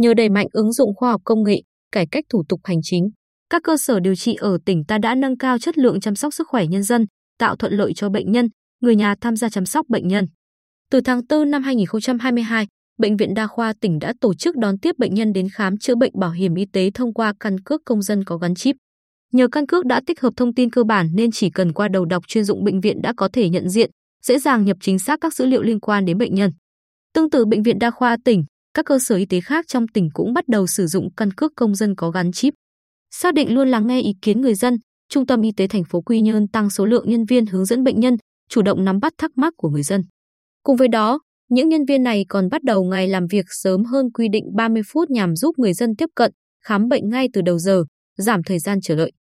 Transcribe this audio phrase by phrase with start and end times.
[0.00, 3.10] nhờ đẩy mạnh ứng dụng khoa học công nghệ, cải cách thủ tục hành chính,
[3.50, 6.34] các cơ sở điều trị ở tỉnh ta đã nâng cao chất lượng chăm sóc
[6.34, 7.06] sức khỏe nhân dân,
[7.38, 8.48] tạo thuận lợi cho bệnh nhân,
[8.80, 10.26] người nhà tham gia chăm sóc bệnh nhân.
[10.90, 12.66] Từ tháng 4 năm 2022,
[12.98, 15.94] Bệnh viện Đa khoa tỉnh đã tổ chức đón tiếp bệnh nhân đến khám chữa
[15.94, 18.76] bệnh bảo hiểm y tế thông qua căn cước công dân có gắn chip.
[19.32, 22.04] Nhờ căn cước đã tích hợp thông tin cơ bản nên chỉ cần qua đầu
[22.04, 23.90] đọc chuyên dụng bệnh viện đã có thể nhận diện,
[24.22, 26.50] dễ dàng nhập chính xác các dữ liệu liên quan đến bệnh nhân.
[27.14, 30.08] Tương tự bệnh viện Đa khoa tỉnh, các cơ sở y tế khác trong tỉnh
[30.12, 32.54] cũng bắt đầu sử dụng căn cước công dân có gắn chip.
[33.10, 34.76] Xác định luôn lắng nghe ý kiến người dân,
[35.08, 37.84] Trung tâm Y tế thành phố Quy Nhơn tăng số lượng nhân viên hướng dẫn
[37.84, 38.16] bệnh nhân,
[38.48, 40.02] chủ động nắm bắt thắc mắc của người dân.
[40.62, 44.06] Cùng với đó, những nhân viên này còn bắt đầu ngày làm việc sớm hơn
[44.14, 46.32] quy định 30 phút nhằm giúp người dân tiếp cận,
[46.64, 47.84] khám bệnh ngay từ đầu giờ,
[48.18, 49.12] giảm thời gian chờ đợi.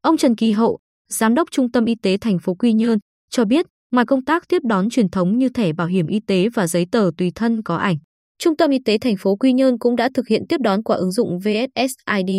[0.00, 2.98] Ông Trần Kỳ Hậu, Giám đốc Trung tâm Y tế thành phố Quy Nhơn,
[3.30, 6.48] cho biết, ngoài công tác tiếp đón truyền thống như thẻ bảo hiểm y tế
[6.48, 7.96] và giấy tờ tùy thân có ảnh,
[8.42, 10.96] Trung tâm Y tế thành phố Quy Nhơn cũng đã thực hiện tiếp đón qua
[10.96, 12.30] ứng dụng VSSID.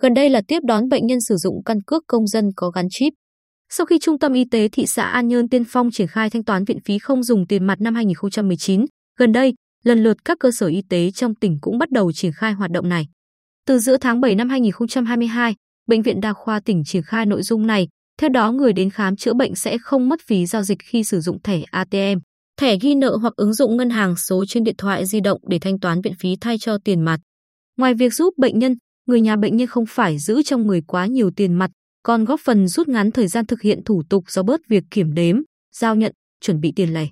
[0.00, 2.86] Gần đây là tiếp đón bệnh nhân sử dụng căn cước công dân có gắn
[2.90, 3.12] chip.
[3.72, 6.44] Sau khi Trung tâm Y tế thị xã An Nhơn tiên phong triển khai thanh
[6.44, 8.84] toán viện phí không dùng tiền mặt năm 2019,
[9.18, 12.32] gần đây, lần lượt các cơ sở y tế trong tỉnh cũng bắt đầu triển
[12.32, 13.06] khai hoạt động này.
[13.66, 15.54] Từ giữa tháng 7 năm 2022,
[15.88, 19.16] Bệnh viện Đa khoa tỉnh triển khai nội dung này, theo đó người đến khám
[19.16, 22.18] chữa bệnh sẽ không mất phí giao dịch khi sử dụng thẻ ATM,
[22.56, 25.58] thẻ ghi nợ hoặc ứng dụng ngân hàng số trên điện thoại di động để
[25.58, 27.20] thanh toán viện phí thay cho tiền mặt.
[27.76, 28.76] Ngoài việc giúp bệnh nhân,
[29.06, 31.70] người nhà bệnh nhân không phải giữ trong người quá nhiều tiền mặt,
[32.02, 35.14] còn góp phần rút ngắn thời gian thực hiện thủ tục do bớt việc kiểm
[35.14, 35.36] đếm,
[35.74, 37.08] giao nhận, chuẩn bị tiền lẻ.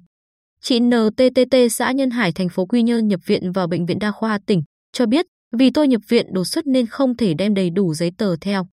[0.60, 4.10] Chị NTTT xã Nhân Hải thành phố Quy Nhơn nhập viện vào bệnh viện đa
[4.10, 5.26] khoa tỉnh cho biết,
[5.58, 8.66] vì tôi nhập viện đột xuất nên không thể đem đầy đủ giấy tờ theo.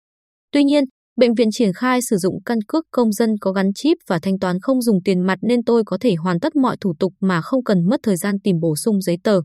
[0.52, 0.84] Tuy nhiên,
[1.18, 4.38] bệnh viện triển khai sử dụng căn cước công dân có gắn chip và thanh
[4.38, 7.40] toán không dùng tiền mặt nên tôi có thể hoàn tất mọi thủ tục mà
[7.42, 9.40] không cần mất thời gian tìm bổ sung giấy tờ.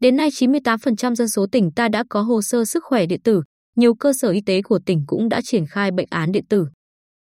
[0.00, 3.42] Đến nay 98% dân số tỉnh ta đã có hồ sơ sức khỏe điện tử,
[3.76, 6.66] nhiều cơ sở y tế của tỉnh cũng đã triển khai bệnh án điện tử.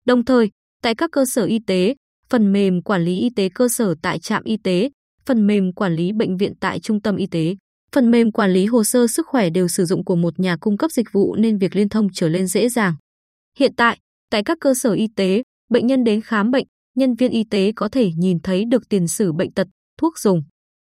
[0.05, 0.49] Đồng thời,
[0.81, 1.95] tại các cơ sở y tế,
[2.29, 4.89] phần mềm quản lý y tế cơ sở tại trạm y tế,
[5.25, 7.55] phần mềm quản lý bệnh viện tại trung tâm y tế,
[7.91, 10.77] phần mềm quản lý hồ sơ sức khỏe đều sử dụng của một nhà cung
[10.77, 12.95] cấp dịch vụ nên việc liên thông trở lên dễ dàng.
[13.59, 13.99] Hiện tại,
[14.31, 17.71] tại các cơ sở y tế, bệnh nhân đến khám bệnh, nhân viên y tế
[17.75, 19.67] có thể nhìn thấy được tiền sử bệnh tật,
[19.97, 20.43] thuốc dùng.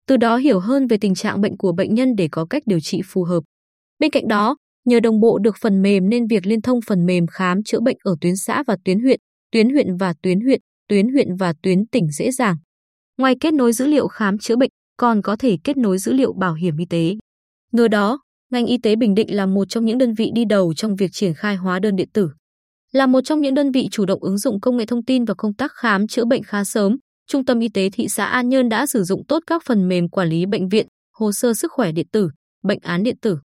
[0.07, 2.79] Từ đó hiểu hơn về tình trạng bệnh của bệnh nhân để có cách điều
[2.79, 3.43] trị phù hợp.
[3.99, 7.27] Bên cạnh đó, nhờ đồng bộ được phần mềm nên việc liên thông phần mềm
[7.27, 9.19] khám chữa bệnh ở tuyến xã và tuyến huyện,
[9.51, 12.55] tuyến huyện và tuyến huyện, tuyến huyện và tuyến tỉnh dễ dàng.
[13.17, 16.33] Ngoài kết nối dữ liệu khám chữa bệnh, còn có thể kết nối dữ liệu
[16.33, 17.15] bảo hiểm y tế.
[17.71, 18.19] Nhờ đó,
[18.51, 21.11] ngành y tế Bình Định là một trong những đơn vị đi đầu trong việc
[21.11, 22.29] triển khai hóa đơn điện tử.
[22.95, 25.35] Là một trong những đơn vị chủ động ứng dụng công nghệ thông tin vào
[25.35, 26.97] công tác khám chữa bệnh khá sớm,
[27.27, 30.09] Trung tâm Y tế thị xã An Nhơn đã sử dụng tốt các phần mềm
[30.09, 32.29] quản lý bệnh viện, hồ sơ sức khỏe điện tử,
[32.63, 33.37] bệnh án điện tử.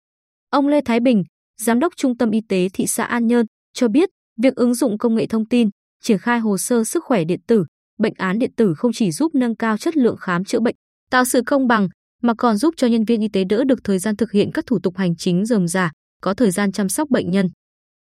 [0.49, 1.23] Ông Lê Thái Bình,
[1.61, 4.09] Giám đốc Trung tâm Y tế thị xã An Nhơn, cho biết
[4.41, 5.69] việc ứng dụng công nghệ thông tin,
[6.03, 7.65] triển khai hồ sơ sức khỏe điện tử,
[7.99, 10.75] bệnh án điện tử không chỉ giúp nâng cao chất lượng khám chữa bệnh,
[11.11, 11.87] tạo sự công bằng,
[12.21, 14.65] mà còn giúp cho nhân viên y tế đỡ được thời gian thực hiện các
[14.65, 17.47] thủ tục hành chính rườm rà, có thời gian chăm sóc bệnh nhân.